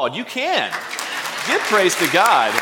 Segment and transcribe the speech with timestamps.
[0.00, 0.70] Oh, you can.
[1.48, 2.54] Give praise to God.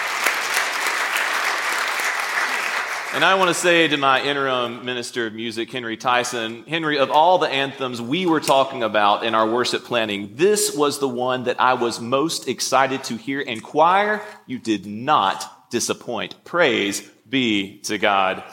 [3.13, 7.11] And I want to say to my interim minister of music, Henry Tyson, Henry, of
[7.11, 11.45] all the anthems we were talking about in our worship planning, this was the one
[11.45, 13.45] that I was most excited to hear.
[13.47, 16.43] And choir, you did not disappoint.
[16.45, 18.45] Praise be to God.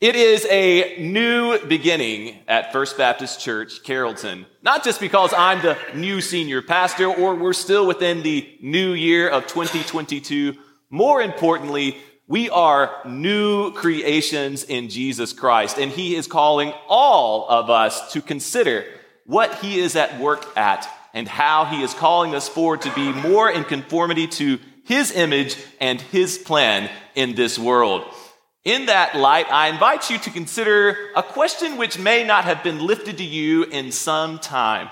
[0.00, 4.46] It is a new beginning at First Baptist Church, Carrollton.
[4.62, 9.28] Not just because I'm the new senior pastor or we're still within the new year
[9.28, 10.54] of 2022.
[10.88, 11.96] More importantly,
[12.28, 18.22] we are new creations in Jesus Christ, and He is calling all of us to
[18.22, 18.84] consider
[19.26, 23.12] what He is at work at and how He is calling us forward to be
[23.12, 28.04] more in conformity to His image and His plan in this world.
[28.64, 32.80] In that light, I invite you to consider a question which may not have been
[32.80, 34.90] lifted to you in some time.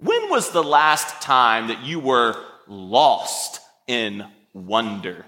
[0.00, 5.24] When was the last time that you were lost in wonder?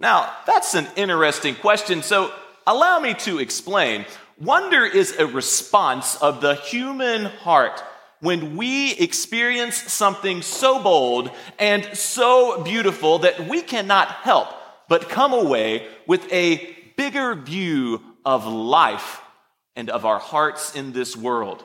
[0.00, 2.32] Now, that's an interesting question, so
[2.66, 4.06] allow me to explain.
[4.40, 7.82] Wonder is a response of the human heart
[8.20, 14.48] when we experience something so bold and so beautiful that we cannot help
[14.88, 19.22] but come away with a bigger view of life
[19.76, 21.64] and of our hearts in this world.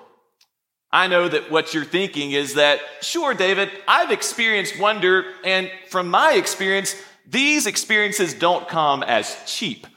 [0.91, 6.09] I know that what you're thinking is that, sure, David, I've experienced wonder, and from
[6.09, 6.95] my experience,
[7.27, 9.87] these experiences don't come as cheap.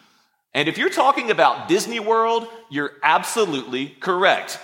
[0.55, 4.59] And if you're talking about Disney World, you're absolutely correct.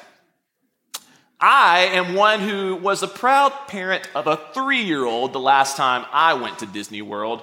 [1.39, 5.77] I am one who was a proud parent of a three year old the last
[5.77, 7.43] time I went to Disney World.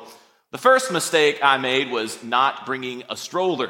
[0.51, 3.69] The first mistake I made was not bringing a stroller.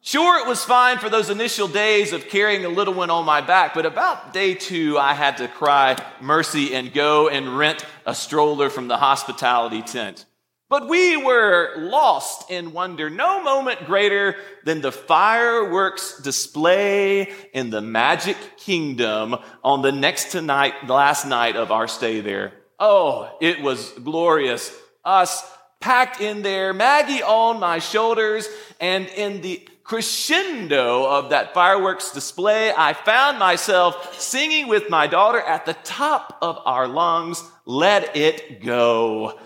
[0.00, 3.40] Sure, it was fine for those initial days of carrying a little one on my
[3.40, 8.14] back, but about day two, I had to cry mercy and go and rent a
[8.14, 10.24] stroller from the hospitality tent.
[10.68, 13.10] But we were lost in wonder.
[13.10, 19.34] No moment greater than the fireworks display in the Magic Kingdom
[19.64, 22.52] on the next to night, last night of our stay there.
[22.78, 24.72] Oh, it was glorious.
[25.04, 25.42] Us
[25.80, 28.48] packed in there, Maggie on my shoulders,
[28.80, 35.40] and in the crescendo of that fireworks display, I found myself singing with my daughter
[35.40, 39.38] at the top of our lungs, Let It Go.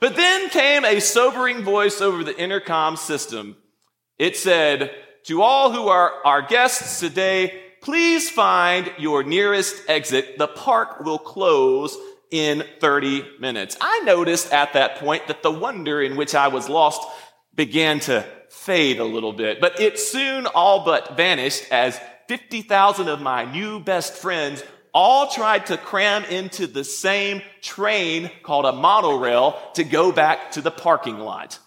[0.00, 3.56] but then came a sobering voice over the intercom system.
[4.18, 4.90] It said,
[5.24, 10.38] To all who are our guests today, please find your nearest exit.
[10.38, 11.96] The park will close
[12.30, 13.76] in 30 minutes.
[13.80, 17.02] I noticed at that point that the wonder in which I was lost
[17.54, 23.20] began to fade a little bit, but it soon all but vanished as 50,000 of
[23.20, 24.62] my new best friends
[24.94, 30.60] all tried to cram into the same train called a monorail to go back to
[30.60, 31.58] the parking lot.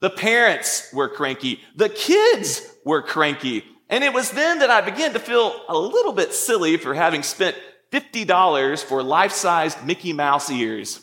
[0.00, 1.60] The parents were cranky.
[1.74, 3.64] The kids were cranky.
[3.88, 7.22] And it was then that I began to feel a little bit silly for having
[7.22, 7.56] spent
[7.92, 11.00] $50 for life sized Mickey Mouse ears.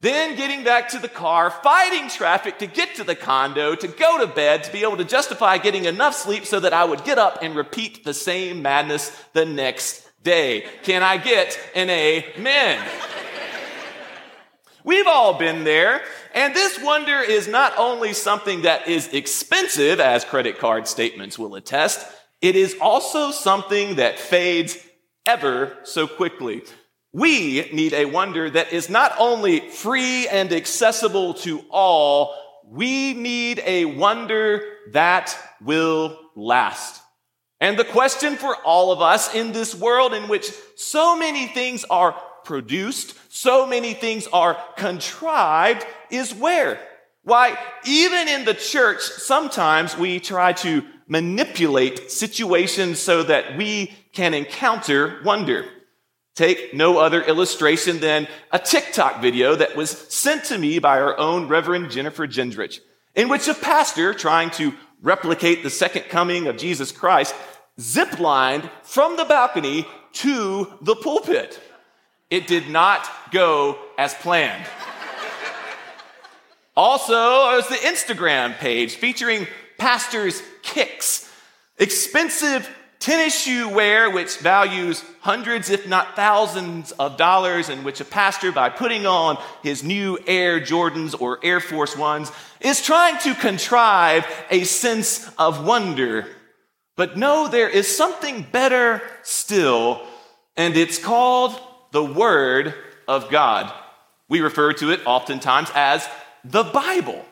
[0.00, 4.18] Then getting back to the car, fighting traffic to get to the condo, to go
[4.18, 7.18] to bed, to be able to justify getting enough sleep so that I would get
[7.18, 10.66] up and repeat the same madness the next day.
[10.82, 12.86] Can I get an amen?
[14.84, 16.02] We've all been there.
[16.34, 21.54] And this wonder is not only something that is expensive, as credit card statements will
[21.54, 22.06] attest,
[22.42, 24.78] it is also something that fades
[25.26, 26.62] ever so quickly.
[27.12, 32.34] We need a wonder that is not only free and accessible to all,
[32.68, 37.00] we need a wonder that will last.
[37.60, 41.84] And the question for all of us in this world in which so many things
[41.88, 42.12] are
[42.44, 46.78] produced, so many things are contrived, is where?
[47.26, 54.32] Why, even in the church, sometimes we try to manipulate situations so that we can
[54.32, 55.64] encounter wonder.
[56.36, 61.18] Take no other illustration than a TikTok video that was sent to me by our
[61.18, 62.78] own Reverend Jennifer Gendrich,
[63.16, 67.34] in which a pastor trying to replicate the second coming of Jesus Christ
[67.76, 71.60] ziplined from the balcony to the pulpit.
[72.30, 74.64] It did not go as planned.
[76.76, 79.46] Also, there's the Instagram page featuring
[79.78, 81.30] pastors' kicks,
[81.78, 82.68] expensive
[82.98, 88.52] tennis shoe wear, which values hundreds, if not thousands of dollars, in which a pastor,
[88.52, 92.30] by putting on his new Air Jordans or Air Force Ones,
[92.60, 96.26] is trying to contrive a sense of wonder.
[96.96, 100.06] But no, there is something better still
[100.56, 101.58] and it's called
[101.92, 102.74] the Word
[103.06, 103.72] of God.
[104.28, 106.08] We refer to it oftentimes as
[106.50, 107.24] the Bible.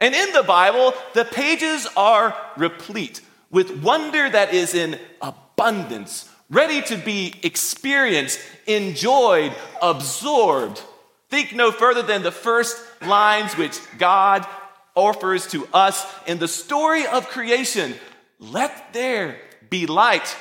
[0.00, 3.20] And in the Bible, the pages are replete
[3.50, 10.82] with wonder that is in abundance, ready to be experienced, enjoyed, absorbed.
[11.28, 14.46] Think no further than the first lines which God
[14.94, 17.94] offers to us in the story of creation.
[18.38, 19.38] Let there
[19.70, 20.36] be light.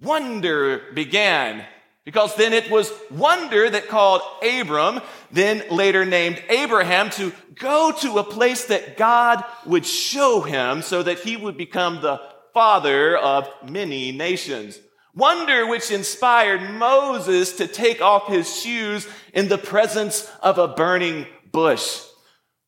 [0.00, 1.64] Wonder began
[2.04, 5.00] because then it was wonder that called Abram,
[5.30, 11.02] then later named Abraham, to go to a place that God would show him so
[11.02, 12.20] that he would become the
[12.52, 14.78] father of many nations.
[15.14, 21.26] Wonder which inspired Moses to take off his shoes in the presence of a burning
[21.52, 22.00] bush.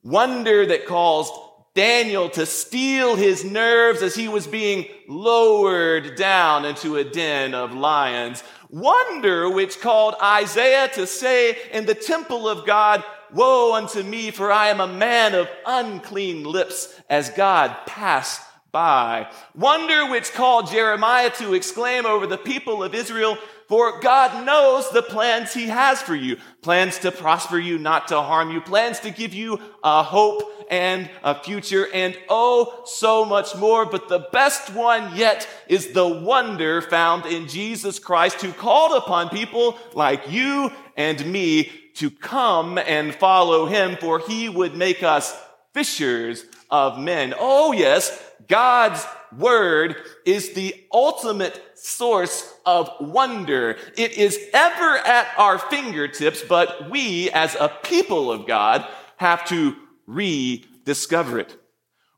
[0.02, 1.32] Wonder that caused
[1.74, 7.74] Daniel to steel his nerves as he was being lowered down into a den of
[7.74, 8.44] lions.
[8.70, 14.52] Wonder which called Isaiah to say in the temple of God, Woe unto me, for
[14.52, 18.40] I am a man of unclean lips, as God passed
[18.74, 19.30] by.
[19.54, 23.38] Wonder which called Jeremiah to exclaim over the people of Israel,
[23.68, 26.38] for God knows the plans he has for you.
[26.60, 28.60] Plans to prosper you, not to harm you.
[28.60, 33.86] Plans to give you a hope and a future and oh, so much more.
[33.86, 39.28] But the best one yet is the wonder found in Jesus Christ who called upon
[39.28, 45.40] people like you and me to come and follow him for he would make us
[45.72, 47.34] fishers of men.
[47.38, 49.04] Oh yes, God's
[49.36, 53.76] word is the ultimate source of wonder.
[53.96, 58.86] It is ever at our fingertips, but we as a people of God
[59.16, 59.76] have to
[60.06, 61.56] rediscover it.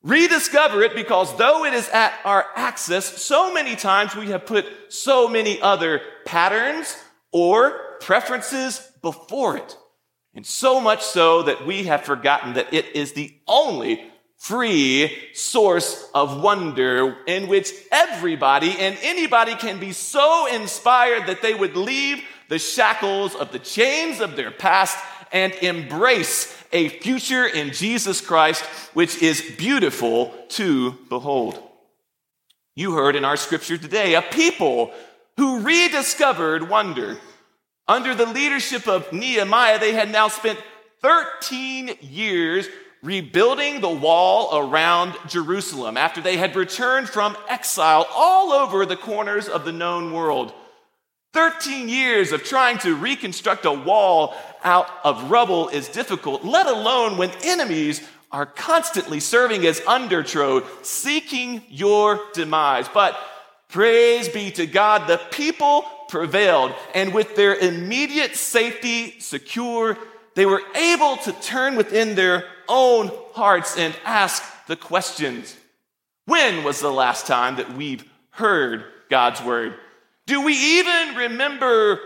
[0.02, 4.64] Rediscover it because though it is at our access, so many times we have put
[4.88, 6.96] so many other patterns
[7.32, 9.76] or preferences before it.
[10.34, 16.08] And so much so that we have forgotten that it is the only free source
[16.14, 22.22] of wonder in which everybody and anybody can be so inspired that they would leave
[22.48, 24.96] the shackles of the chains of their past
[25.32, 28.62] and embrace a future in Jesus Christ,
[28.94, 31.60] which is beautiful to behold.
[32.74, 34.92] You heard in our scripture today a people
[35.36, 37.18] who rediscovered wonder.
[37.88, 40.58] Under the leadership of Nehemiah, they had now spent
[41.02, 42.68] 13 years
[43.06, 49.48] rebuilding the wall around Jerusalem after they had returned from exile all over the corners
[49.48, 50.52] of the known world.
[51.32, 57.16] 13 years of trying to reconstruct a wall out of rubble is difficult, let alone
[57.16, 62.88] when enemies are constantly serving as undertow, seeking your demise.
[62.92, 63.16] But
[63.68, 69.96] praise be to God, the people prevailed, and with their immediate safety secure,
[70.34, 75.56] they were able to turn within their own hearts and ask the questions
[76.26, 79.74] When was the last time that we've heard God's word?
[80.26, 82.00] Do we even remember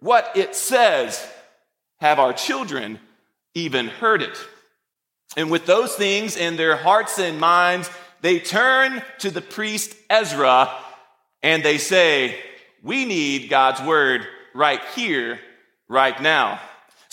[0.00, 1.26] what it says?
[2.00, 3.00] Have our children
[3.54, 4.38] even heard it?
[5.36, 7.90] And with those things in their hearts and minds,
[8.20, 10.72] they turn to the priest Ezra
[11.42, 12.38] and they say,
[12.82, 15.40] We need God's word right here,
[15.88, 16.60] right now.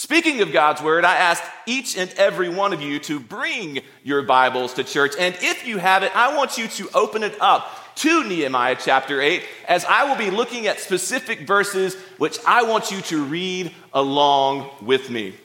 [0.01, 4.23] Speaking of God's word, I asked each and every one of you to bring your
[4.23, 5.13] Bibles to church.
[5.19, 9.21] And if you have it, I want you to open it up to Nehemiah chapter
[9.21, 13.75] 8 as I will be looking at specific verses which I want you to read
[13.93, 15.35] along with me.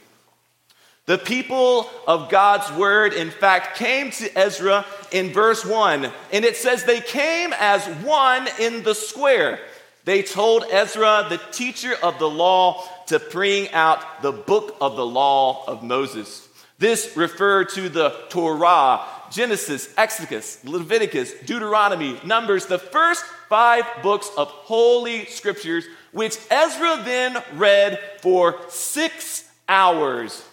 [1.04, 6.56] The people of God's word, in fact, came to Ezra in verse 1, and it
[6.56, 9.60] says they came as one in the square.
[10.06, 15.04] They told Ezra, the teacher of the law, to bring out the book of the
[15.04, 16.48] law of Moses.
[16.78, 24.46] This referred to the Torah, Genesis, Exodus, Leviticus, Deuteronomy, Numbers, the first five books of
[24.46, 30.45] holy scriptures, which Ezra then read for six hours.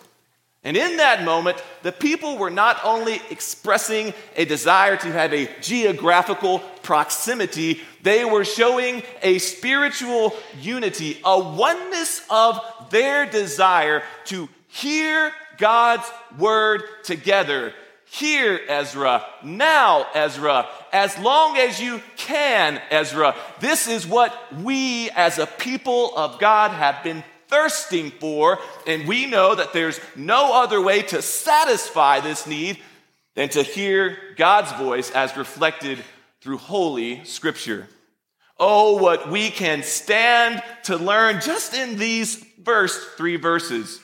[0.65, 5.49] And in that moment, the people were not only expressing a desire to have a
[5.59, 15.33] geographical proximity, they were showing a spiritual unity, a oneness of their desire to hear
[15.57, 17.73] God's word together.
[18.05, 19.25] Hear, Ezra.
[19.43, 20.69] Now, Ezra.
[20.93, 23.35] As long as you can, Ezra.
[23.59, 28.57] This is what we as a people of God have been thirsting for,
[28.87, 32.79] and we know that there's no other way to satisfy this need
[33.35, 35.99] than to hear God's voice as reflected
[36.41, 37.87] through Holy Scripture.
[38.59, 43.99] Oh, what we can stand to learn just in these first three verses.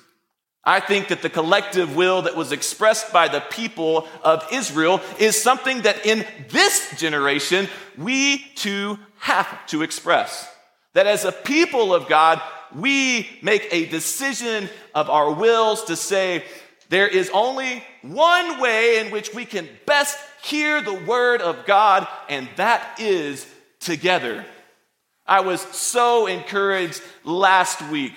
[0.63, 5.41] I think that the collective will that was expressed by the people of Israel is
[5.41, 10.47] something that in this generation we too have to express.
[10.93, 12.39] That as a people of God,
[12.75, 16.43] we make a decision of our wills to say,
[16.89, 22.07] there is only one way in which we can best hear the word of God,
[22.27, 23.45] and that is
[23.79, 24.45] together.
[25.25, 28.13] I was so encouraged last week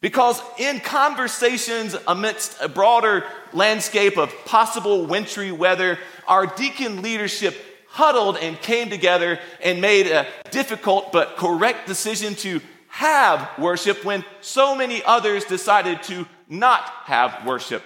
[0.00, 7.54] because in conversations amidst a broader landscape of possible wintry weather, our deacon leadership
[7.88, 14.24] huddled and came together and made a difficult but correct decision to have worship when
[14.40, 17.82] so many others decided to not have worship.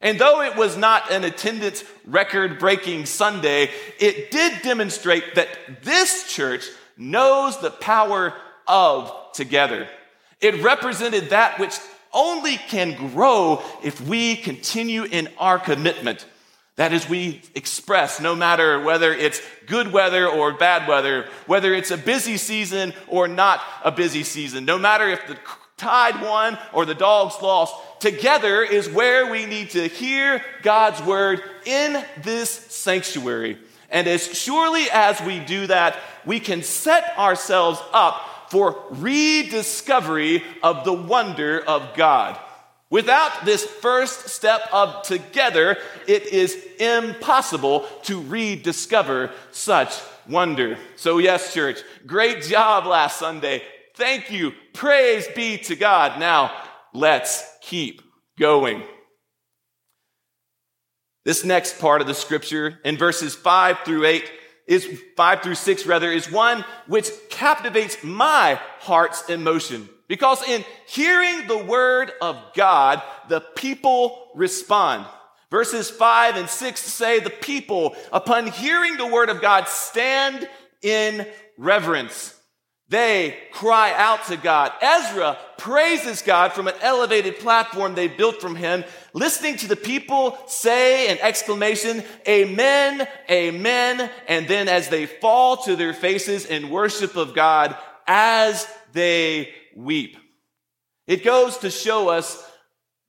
[0.00, 5.48] And though it was not an attendance record breaking Sunday, it did demonstrate that
[5.82, 8.34] this church knows the power
[8.68, 9.88] of together.
[10.40, 11.78] It represented that which
[12.12, 16.26] only can grow if we continue in our commitment.
[16.76, 21.92] That is, we express no matter whether it's good weather or bad weather, whether it's
[21.92, 25.38] a busy season or not a busy season, no matter if the
[25.76, 31.42] tide won or the dogs lost, together is where we need to hear God's word
[31.64, 33.56] in this sanctuary.
[33.88, 40.84] And as surely as we do that, we can set ourselves up for rediscovery of
[40.84, 42.38] the wonder of God.
[42.94, 50.78] Without this first step of together, it is impossible to rediscover such wonder.
[50.94, 53.64] So, yes, church, great job last Sunday.
[53.96, 54.52] Thank you.
[54.74, 56.20] Praise be to God.
[56.20, 56.52] Now,
[56.92, 58.00] let's keep
[58.38, 58.84] going.
[61.24, 64.30] This next part of the scripture in verses 5 through 8
[64.68, 71.46] is 5 through 6 rather is one which captivates my heart's emotion because in hearing
[71.46, 75.06] the word of God the people respond
[75.50, 80.48] verses 5 and 6 say the people upon hearing the word of God stand
[80.82, 82.34] in reverence
[82.88, 84.70] they cry out to God.
[84.82, 88.84] Ezra praises God from an elevated platform they built from him,
[89.14, 94.10] listening to the people say an exclamation, Amen, Amen.
[94.28, 100.16] And then as they fall to their faces in worship of God as they weep.
[101.06, 102.42] It goes to show us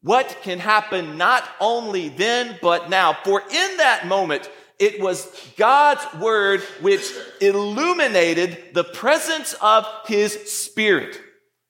[0.01, 3.17] what can happen not only then, but now.
[3.24, 5.25] For in that moment, it was
[5.57, 11.19] God's word which illuminated the presence of his spirit.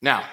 [0.02, 0.26] Now,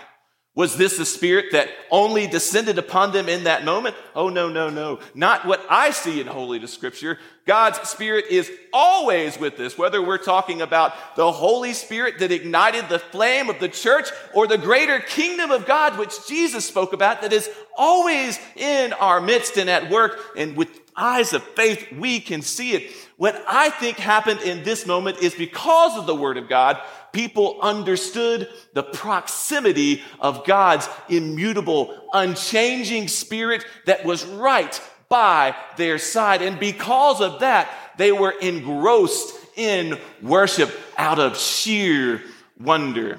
[0.55, 3.97] was this the spirit that only descended upon them in that moment?
[4.15, 4.99] Oh, no, no, no.
[5.15, 7.19] Not what I see in Holy Scripture.
[7.47, 12.91] God's Spirit is always with us, whether we're talking about the Holy Spirit that ignited
[12.91, 17.23] the flame of the church or the greater kingdom of God, which Jesus spoke about,
[17.23, 20.21] that is always in our midst and at work.
[20.37, 22.93] And with eyes of faith, we can see it.
[23.23, 27.61] What I think happened in this moment is because of the Word of God, people
[27.63, 36.43] understood the proximity of God's immutable, unchanging Spirit that was right by their side.
[36.43, 42.23] And because of that, they were engrossed in worship out of sheer
[42.59, 43.19] wonder.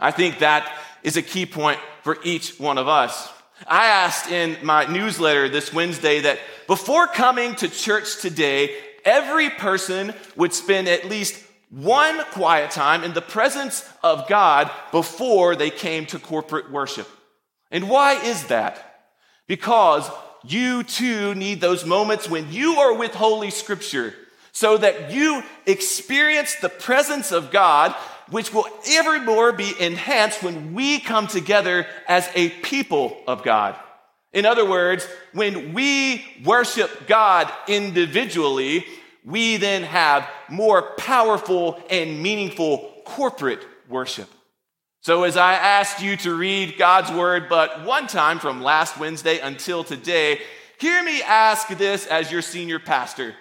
[0.00, 3.30] I think that is a key point for each one of us.
[3.66, 6.38] I asked in my newsletter this Wednesday that
[6.68, 13.14] before coming to church today, every person would spend at least one quiet time in
[13.14, 17.08] the presence of God before they came to corporate worship.
[17.70, 19.06] And why is that?
[19.46, 20.08] Because
[20.44, 24.14] you too need those moments when you are with Holy Scripture
[24.52, 27.94] so that you experience the presence of God
[28.30, 33.74] which will evermore be enhanced when we come together as a people of God.
[34.32, 38.84] In other words, when we worship God individually,
[39.24, 44.28] we then have more powerful and meaningful corporate worship.
[45.00, 49.38] So, as I asked you to read God's word but one time from last Wednesday
[49.38, 50.40] until today,
[50.78, 53.34] hear me ask this as your senior pastor.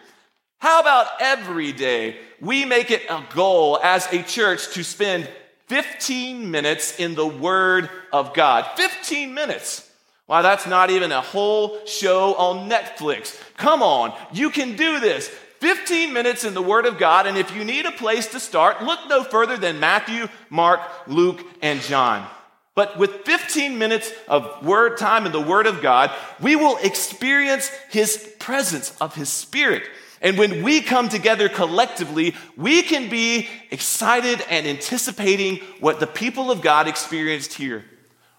[0.59, 5.29] How about every day we make it a goal as a church to spend
[5.67, 8.65] 15 minutes in the Word of God?
[8.75, 9.86] 15 minutes.
[10.27, 13.41] Why, that's not even a whole show on Netflix.
[13.55, 15.29] Come on, you can do this.
[15.59, 18.83] 15 minutes in the Word of God, and if you need a place to start,
[18.83, 22.27] look no further than Matthew, Mark, Luke, and John.
[22.75, 27.69] But with 15 minutes of word time in the Word of God, we will experience
[27.89, 29.83] His presence of His Spirit.
[30.21, 36.51] And when we come together collectively, we can be excited and anticipating what the people
[36.51, 37.85] of God experienced here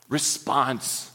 [0.09, 1.08] response,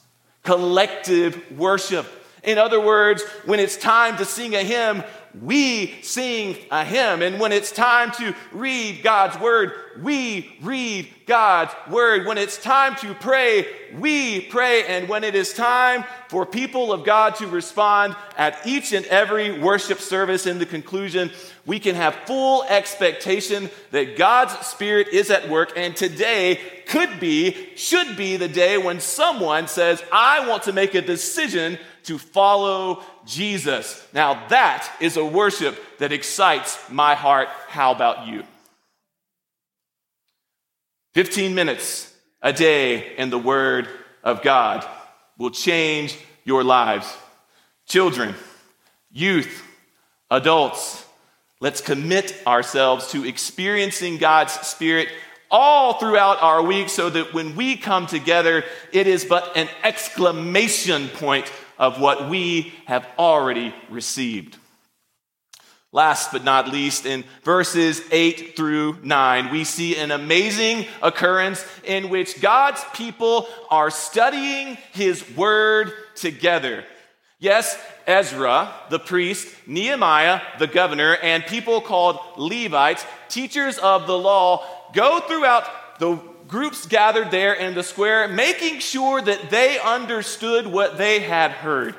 [0.44, 2.06] collective worship.
[2.44, 5.04] In other words, when it's time to sing a hymn,
[5.42, 7.22] we sing a hymn.
[7.24, 12.28] And when it's time to read God's word, we read God's word.
[12.28, 14.86] When it's time to pray, we pray.
[14.86, 19.60] And when it is time for people of God to respond at each and every
[19.60, 21.32] worship service in the conclusion,
[21.66, 25.74] we can have full expectation that God's Spirit is at work.
[25.76, 30.94] And today could be, should be the day when someone says, I want to make
[30.94, 34.06] a decision to follow Jesus.
[34.14, 37.48] Now, that is a worship that excites my heart.
[37.68, 38.44] How about you?
[41.14, 43.88] 15 minutes a day in the Word
[44.24, 44.86] of God
[45.38, 47.16] will change your lives.
[47.86, 48.36] Children,
[49.12, 49.64] youth,
[50.32, 51.06] adults,
[51.60, 55.10] let's commit ourselves to experiencing God's Spirit
[55.52, 61.08] all throughout our week so that when we come together, it is but an exclamation
[61.10, 64.58] point of what we have already received.
[65.92, 72.10] Last but not least, in verses 8 through 9, we see an amazing occurrence in
[72.10, 76.84] which God's people are studying his word together.
[77.38, 77.78] Yes,
[78.08, 85.20] Ezra, the priest, Nehemiah, the governor, and people called Levites, teachers of the law, go
[85.20, 86.16] throughout the
[86.48, 91.96] groups gathered there in the square, making sure that they understood what they had heard.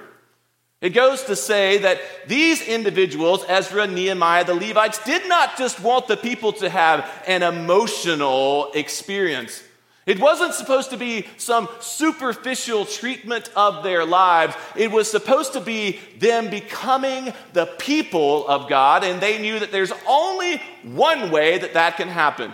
[0.81, 6.09] It goes to say that these individuals, Ezra, Nehemiah, the Levites, did not just want
[6.09, 9.63] the people to have an emotional experience.
[10.05, 14.55] It wasn't supposed to be some superficial treatment of their lives.
[14.77, 19.73] It was supposed to be them becoming the people of God, and they knew that
[19.73, 22.53] there's only one way that that can happen.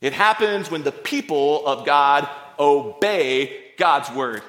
[0.00, 4.42] It happens when the people of God obey God's word.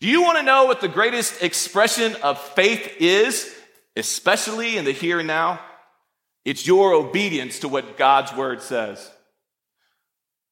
[0.00, 3.54] Do you want to know what the greatest expression of faith is,
[3.96, 5.60] especially in the here and now?
[6.44, 9.10] It's your obedience to what God's word says.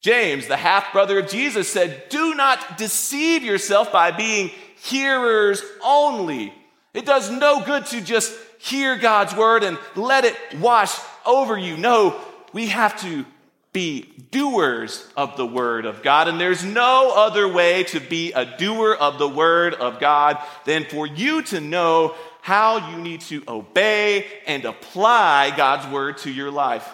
[0.02, 6.54] James, the half brother of Jesus, said, Do not deceive yourself by being hearers only.
[6.94, 10.96] It does no good to just hear God's word and let it wash
[11.26, 11.76] over you.
[11.76, 12.20] No,
[12.52, 13.26] we have to
[13.72, 16.28] be doers of the word of God.
[16.28, 20.84] And there's no other way to be a doer of the word of God than
[20.84, 26.50] for you to know how you need to obey and apply God's word to your
[26.50, 26.88] life.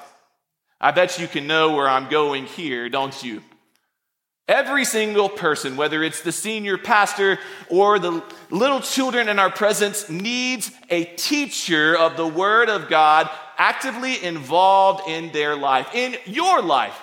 [0.80, 3.42] I bet you can know where I'm going here, don't you?
[4.48, 10.08] Every single person, whether it's the senior pastor or the little children in our presence,
[10.08, 16.62] needs a teacher of the Word of God actively involved in their life, in your
[16.62, 16.98] life.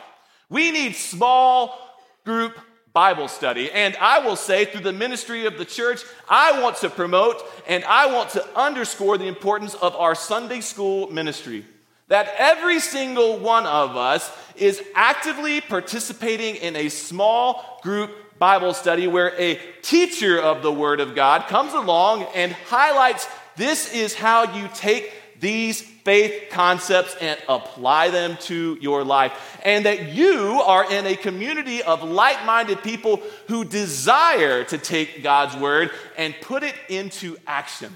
[0.49, 1.79] We need small
[2.25, 2.57] group
[2.93, 3.71] Bible study.
[3.71, 7.83] And I will say, through the ministry of the church, I want to promote and
[7.85, 11.65] I want to underscore the importance of our Sunday school ministry.
[12.09, 19.07] That every single one of us is actively participating in a small group Bible study
[19.07, 24.55] where a teacher of the Word of God comes along and highlights this is how
[24.55, 25.13] you take
[25.43, 29.59] these faith concepts and apply them to your life.
[29.63, 35.21] And that you are in a community of like minded people who desire to take
[35.21, 37.95] God's word and put it into action.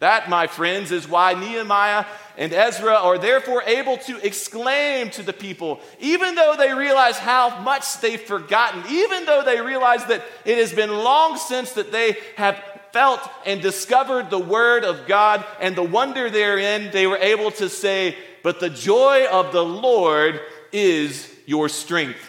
[0.00, 2.04] That, my friends, is why Nehemiah
[2.36, 7.60] and Ezra are therefore able to exclaim to the people, even though they realize how
[7.60, 12.18] much they've forgotten, even though they realize that it has been long since that they
[12.36, 12.62] have
[12.94, 17.68] felt and discovered the Word of God and the wonder therein, they were able to
[17.68, 20.40] say, But the joy of the Lord
[20.72, 22.24] is your strength.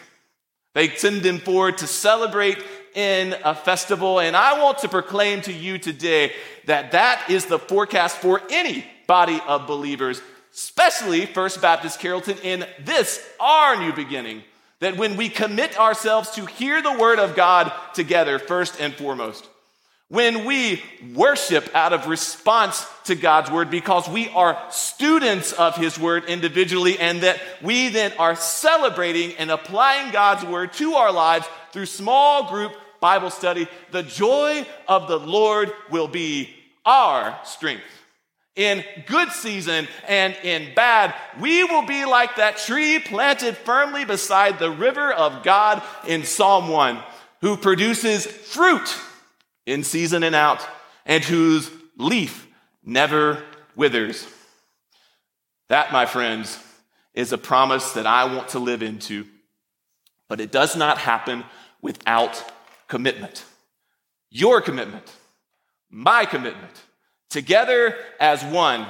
[0.73, 2.58] They send them forward to celebrate
[2.95, 4.19] in a festival.
[4.19, 6.34] And I want to proclaim to you today
[6.65, 10.19] that that is the forecast for any body of believers,
[10.51, 14.41] especially First Baptist Carrollton in this, our new beginning.
[14.80, 19.47] That when we commit ourselves to hear the word of God together, first and foremost,
[20.10, 20.82] when we
[21.13, 27.00] worship out of response to God's word because we are students of his word individually
[27.00, 32.50] and that we then are celebrating and applying God's word to our lives through small
[32.50, 36.50] group Bible study, the joy of the Lord will be
[36.86, 37.84] our strength.
[38.56, 44.58] In good season and in bad, we will be like that tree planted firmly beside
[44.58, 46.98] the river of God in Psalm 1,
[47.41, 48.98] who produces fruit
[49.65, 50.65] in season and out,
[51.06, 52.47] and whose leaf
[52.84, 53.43] never
[53.75, 54.28] withers.
[55.69, 56.60] That, my friends,
[57.13, 59.25] is a promise that I want to live into,
[60.28, 61.43] but it does not happen
[61.82, 62.43] without
[62.88, 63.45] commitment.
[64.30, 65.12] Your commitment,
[65.89, 66.84] my commitment,
[67.30, 68.86] together as one.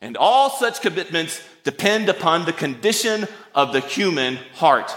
[0.00, 4.94] And all such commitments depend upon the condition of the human heart.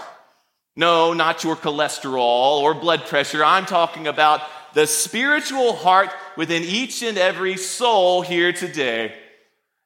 [0.76, 3.44] No, not your cholesterol or blood pressure.
[3.44, 4.42] I'm talking about
[4.74, 9.14] the spiritual heart within each and every soul here today.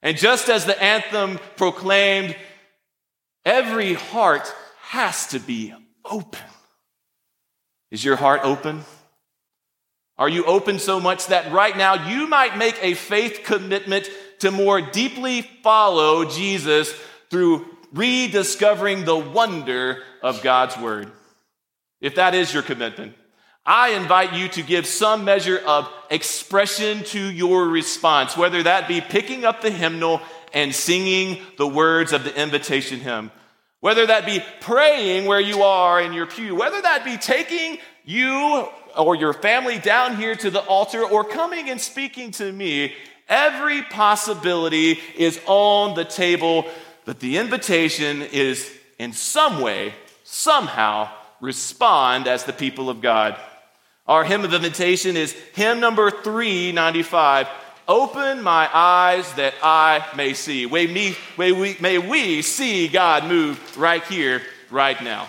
[0.02, 2.36] And just as the anthem proclaimed,
[3.44, 6.40] every heart has to be open.
[7.90, 8.84] Is your heart open?
[10.18, 14.08] Are you open so much that right now you might make a faith commitment
[14.40, 16.92] to more deeply follow Jesus
[17.30, 21.10] through rediscovering the wonder of God's Word?
[22.00, 23.14] If that is your commitment,
[23.66, 29.00] I invite you to give some measure of expression to your response, whether that be
[29.00, 30.20] picking up the hymnal
[30.53, 33.31] and singing the words of the invitation hymn,
[33.81, 38.68] whether that be praying where you are in your pew, whether that be taking you
[38.98, 42.94] or your family down here to the altar or coming and speaking to me.
[43.31, 46.66] Every possibility is on the table,
[47.07, 53.38] but the invitation is in some way, somehow, respond as the people of God.
[54.06, 57.48] Our hymn of invitation is hymn number 395.
[57.88, 60.66] Open my eyes that I may see.
[60.66, 65.26] May, we, may we see God move right here, right now.